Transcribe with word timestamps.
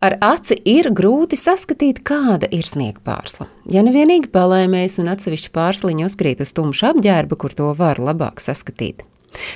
Ar 0.00 0.14
aci 0.24 0.56
ir 0.64 0.86
grūti 0.96 1.36
saskatīt, 1.36 1.98
kāda 2.08 2.48
ir 2.56 2.64
sniegpārsla. 2.64 3.44
Ja 3.68 3.82
nevienīgi 3.84 4.30
palēmēs 4.32 4.96
un 5.02 5.10
atsevišķi 5.12 5.52
pārsliņi 5.52 6.06
uzkrīt 6.06 6.40
uz 6.40 6.54
tumšu 6.56 6.86
apģērba, 6.94 7.36
kur 7.36 7.52
to 7.52 7.68
var 7.76 8.00
labāk 8.00 8.40
saskatīt. 8.40 9.04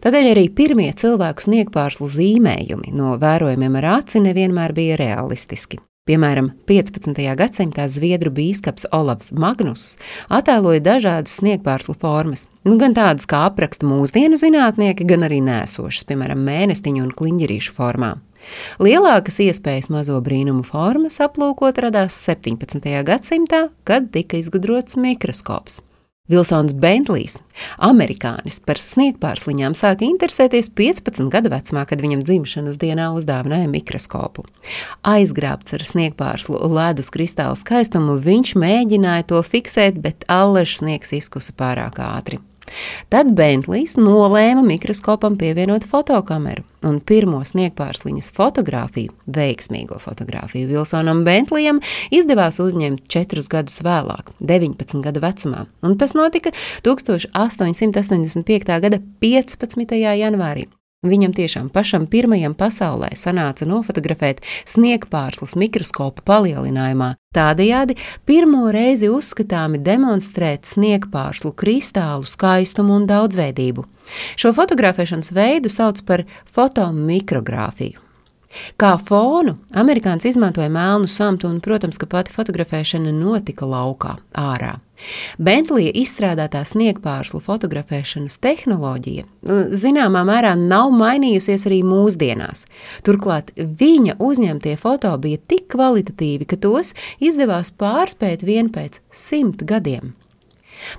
Tādēļ 0.00 0.30
arī 0.32 0.46
pirmie 0.48 0.88
cilvēku 0.96 1.44
sniegpārslu 1.44 2.08
zīmējumi 2.16 2.96
no 2.96 3.18
vērojumiem 3.20 3.78
ar 3.82 3.90
aci 3.98 4.24
nevienmēr 4.24 4.72
bija 4.80 4.96
realistiski. 5.02 5.82
Piemēram, 6.08 6.46
15. 6.64 7.12
gadsimtā 7.36 7.84
zviedru 7.92 8.30
biskups 8.32 8.86
Olavs 8.96 9.34
Magnus 9.36 9.98
attēloja 10.32 10.80
dažādas 10.80 11.34
sniegpārslu 11.36 11.92
formas, 12.00 12.46
nu, 12.64 12.78
gan 12.80 12.96
tādas, 12.96 13.28
kā 13.28 13.42
apraksta 13.50 13.84
mūsdienu 13.84 14.38
zinātnieki, 14.40 15.04
gan 15.04 15.26
arī 15.28 15.42
nēsošas, 15.44 16.08
piemēram, 16.08 16.40
mēnestiņu 16.46 17.04
un 17.04 17.12
kliņģerīšu 17.20 17.76
formām. 17.76 18.24
Lielākas 18.80 19.42
iespējas 19.44 19.90
mazo 19.92 20.16
brīnumu 20.24 20.64
formas 20.64 21.20
aplūkot 21.20 21.82
radās 21.84 22.16
17. 22.24 22.80
gadsimtā, 23.04 23.66
kad 23.84 24.08
tika 24.16 24.40
izgudrots 24.40 24.96
mikroskops. 24.96 25.82
Vilsons 26.30 26.76
Bentlijs, 26.78 27.40
amerikānis 27.82 28.60
par 28.62 28.78
sniegpārsliņām, 28.78 29.74
sāka 29.74 30.06
interesēties 30.06 30.68
15 30.78 31.26
gadu 31.32 31.50
vecumā, 31.50 31.82
kad 31.90 32.02
viņam 32.04 32.22
dzimšanas 32.22 32.78
dienā 32.78 33.08
uzdāvināja 33.18 33.66
mikroskopu. 33.72 34.44
Aizgrābts 35.02 35.74
ar 35.74 35.82
sniegpārslu 35.88 36.60
ledus 36.70 37.10
kristāla 37.10 37.58
skaistumu, 37.58 38.20
viņš 38.22 38.54
mēģināja 38.62 39.26
to 39.32 39.42
fiksēt, 39.42 39.98
bet 40.04 40.22
allaž 40.30 40.76
sniegs 40.78 41.10
izkusa 41.18 41.56
pārāk 41.58 41.98
ātri. 42.06 42.38
Tad 43.12 43.32
Bentlijs 43.36 43.96
nolēma 44.00 44.62
mikroskopam 44.66 45.36
pievienot 45.40 45.84
fotokameru, 45.90 46.64
un 46.86 47.00
pirmo 47.04 47.42
sniegpārsliņas 47.46 48.32
fotografiju, 48.36 49.12
veiksmīgo 49.26 50.00
fotografiju 50.02 50.70
Vilsonam 50.70 51.24
Bentlijam 51.26 51.80
izdevās 52.14 52.60
uzņemt 52.62 53.06
četrus 53.12 53.48
gadus 53.52 53.82
vēlāk, 53.86 54.34
19 54.40 55.04
gadu 55.04 55.20
vecumā, 55.24 55.66
un 55.84 55.96
tas 56.00 56.16
notika 56.18 56.50
1885. 56.86 58.80
gada 58.86 58.98
15. 59.20 59.96
janvārī. 60.24 60.68
Viņam 61.00 61.32
tiešām 61.32 61.70
pašam 61.72 62.02
pirmajam 62.12 62.52
pasaulē 62.52 63.14
sanāca 63.16 63.64
nofotografēt 63.64 64.42
sniegpārslas 64.68 65.54
mikroskopu 65.56 66.20
palielinājumā. 66.28 67.14
Tādējādi 67.32 67.96
pirmo 68.28 68.66
reizi 68.68 69.08
uzskatāmi 69.08 69.80
demonstrēt 69.80 70.68
sniegpārslu 70.68 71.54
kristālu 71.56 72.28
skaistumu 72.28 72.98
un 72.98 73.08
daudzveidību. 73.08 73.86
Šo 74.36 74.52
fotografēšanas 74.52 75.32
veidu 75.32 75.72
sauc 75.72 76.04
par 76.04 76.26
fotomikrogrāfiju. 76.52 78.04
Kā 78.76 78.92
fonu 79.00 79.56
amerikānis 79.72 80.28
izmantoja 80.34 80.68
melnu 80.68 81.08
samtu, 81.08 81.48
un, 81.48 81.62
protams, 81.64 81.96
ka 81.96 82.10
pati 82.10 82.34
fotografēšana 82.34 83.14
notika 83.14 83.64
laukā, 83.64 84.18
ārā. 84.36 84.76
Bentlija 85.38 85.92
izstrādātā 85.96 86.62
sniegpārslu 86.68 87.40
fotografēšanas 87.44 88.38
tehnoloģija 88.42 89.26
zināmā 89.76 90.22
mērā 90.28 90.54
nav 90.58 90.92
mainījusies 90.94 91.66
arī 91.68 91.80
mūsdienās. 91.86 92.66
Turklāt 93.06 93.52
viņa 93.56 94.18
uzņemtie 94.20 94.76
foto 94.80 95.12
bija 95.22 95.40
tik 95.50 95.68
kvalitatīvi, 95.74 96.48
ka 96.50 96.60
tos 96.60 96.94
izdevās 97.22 97.72
pārspēt 97.72 98.44
vien 98.46 98.70
pēc 98.72 99.00
simt 99.12 99.64
gadiem. 99.68 100.14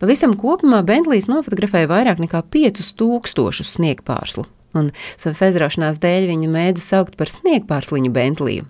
Pavisam 0.00 0.34
kopumā 0.38 0.80
Bentlijs 0.86 1.28
nofotografēja 1.30 1.90
vairāk 1.90 2.22
nekā 2.22 2.42
5000 2.54 3.66
sniegpārslu, 3.66 4.46
un 4.78 4.90
savas 5.16 5.44
aizraušanās 5.46 6.00
dēļ 6.02 6.26
viņa 6.32 6.50
mēdza 6.50 6.84
saukt 6.84 7.18
par 7.20 7.30
sniegpārsliņu 7.30 8.10
Bentliju. 8.14 8.66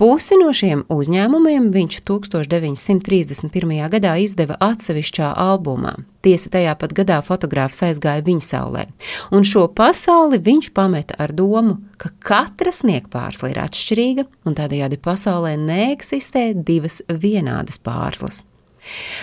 Pusi 0.00 0.38
no 0.40 0.50
šiem 0.54 0.82
uzņēmumiem 0.90 1.70
viņš 1.74 2.00
1931. 2.08 3.74
gadā 3.92 4.16
izdeva 4.22 4.56
atsevišķā 4.62 5.30
albumā. 5.38 5.94
Tiesa 6.24 6.50
tajā 6.50 6.72
pat 6.80 6.94
gadā 6.96 7.18
fotogrāfs 7.24 7.82
aizgāja 7.84 8.24
viņa 8.24 8.46
saulē, 8.46 8.86
un 9.34 9.44
šo 9.44 9.66
pasauli 9.68 10.40
viņš 10.42 10.70
pameta 10.74 11.18
ar 11.20 11.34
domu, 11.36 11.76
ka 12.00 12.10
katra 12.24 12.72
sniegpārsla 12.72 13.52
ir 13.52 13.60
atšķirīga, 13.66 14.26
un 14.48 14.56
tādējādi 14.56 14.98
pasaulē 15.04 15.54
neeksistē 15.60 16.50
divas 16.56 17.02
vienādas 17.08 17.78
pārslas. 17.78 18.42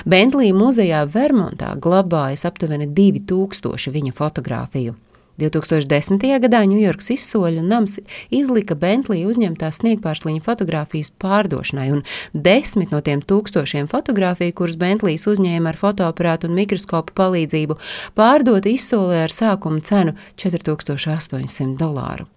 Bentlī 0.09 0.49
muzejā 0.57 1.03
Vermontā 1.11 1.75
glabājas 1.81 2.47
aptuveni 2.49 2.87
2000 2.89 3.93
viņa 3.93 4.13
fotografiju. 4.17 4.95
2010. 5.39 6.25
gadā 6.43 6.61
Ņujorkas 6.67 7.11
izsoļu 7.15 7.63
nams 7.65 7.99
izlika 8.33 8.75
Bentlī 8.75 9.23
uzņemtās 9.29 9.81
sniegpārsliņa 9.81 10.43
fotografijas 10.45 11.11
pārdošanai, 11.21 11.87
un 11.95 12.03
desmit 12.33 12.91
no 12.91 13.01
tiem 13.05 13.23
tūkstošiem 13.23 13.89
fotografiju, 13.91 14.57
kuras 14.57 14.77
Bentlijs 14.81 15.27
uzņēma 15.31 15.71
ar 15.71 15.79
fotoaparātu 15.79 16.49
un 16.49 16.57
mikroskopu 16.59 17.15
palīdzību, 17.17 17.79
pārdota 18.17 18.71
izsolē 18.71 19.25
ar 19.25 19.35
sākuma 19.35 19.81
cenu 19.85 20.17
4800 20.35 21.77
dolāru. 21.79 22.27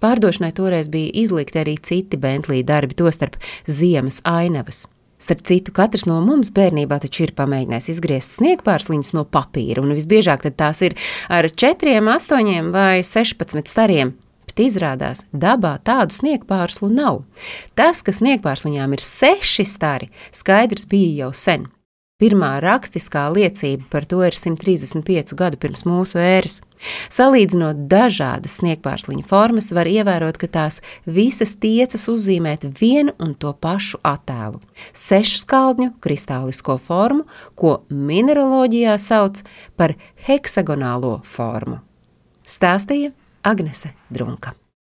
Pārdošanai 0.00 0.52
toreiz 0.56 0.90
bija 0.92 1.14
izlikti 1.24 1.62
arī 1.62 1.78
citi 1.82 2.20
Bentlī 2.20 2.60
darbi, 2.66 2.94
tostarp 2.98 3.40
ziemas 3.66 4.20
ainavas. 4.28 4.84
Starp 5.26 5.40
citu, 5.42 5.72
katrs 5.74 6.04
no 6.06 6.20
mums 6.22 6.52
bērnībā 6.54 7.00
taču 7.02 7.24
ir 7.24 7.32
pamēģinājis 7.34 7.88
izgriezt 7.96 8.36
sniegpārsliņas 8.36 9.10
no 9.16 9.24
papīra, 9.26 9.82
un 9.82 9.96
visbiežāk 9.98 10.44
tās 10.54 10.84
ir 10.86 10.94
ar 11.26 11.48
4, 11.50 11.96
8 11.98 12.70
vai 12.70 13.00
16 13.02 13.66
stariem. 13.66 14.14
Bet 14.46 14.62
izrādās, 14.62 15.24
dabā 15.34 15.80
tādu 15.82 16.14
sniegpārslu 16.14 16.92
nav. 16.94 17.24
Tas, 17.74 18.06
ka 18.06 18.14
sniegpārsliņām 18.14 18.94
ir 18.94 19.02
seši 19.02 19.66
stari, 19.66 20.12
skaidrs 20.30 20.86
bija 20.86 21.24
jau 21.24 21.32
sen. 21.34 21.66
Pirmā 22.16 22.54
rakstiskā 22.64 23.26
liecība 23.28 23.84
par 23.92 24.06
to 24.08 24.22
ir 24.24 24.32
135 24.32 25.34
gadu 25.36 25.58
pirms 25.60 25.82
mūsu 25.84 26.16
ēras. 26.16 26.62
Salīdzinot 27.12 27.82
dažādas 27.92 28.54
sniegpārsliņu 28.56 29.26
formas, 29.28 29.68
var 29.76 29.84
ievērot, 29.84 30.40
ka 30.40 30.48
tās 30.48 30.80
visas 31.04 31.52
tiecas 31.60 32.08
uzzīmēt 32.08 32.64
vienu 32.80 33.12
un 33.20 33.36
to 33.36 33.52
pašu 33.52 34.00
attēlu- 34.00 34.64
sešskaldņu 35.06 35.92
kristālisko 36.00 36.80
formu, 36.80 37.28
ko 37.54 37.82
mineraloģijā 37.92 38.96
sauc 38.96 39.44
par 39.76 39.92
heksagonālo 40.24 41.20
formu. 41.22 41.82
Stāstīja 42.48 43.12
Agnese 43.44 43.92
Drunka. 44.08 44.56